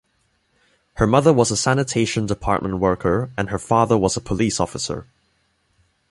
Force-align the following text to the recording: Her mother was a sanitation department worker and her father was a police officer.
Her 0.95 1.05
mother 1.05 1.31
was 1.31 1.51
a 1.51 1.55
sanitation 1.55 2.25
department 2.25 2.79
worker 2.79 3.29
and 3.37 3.49
her 3.51 3.59
father 3.59 3.95
was 3.99 4.17
a 4.17 4.19
police 4.19 4.59
officer. 4.59 5.05